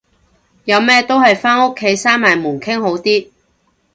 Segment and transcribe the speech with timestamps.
[0.65, 3.29] 有咩都係返屋企閂埋門傾好啲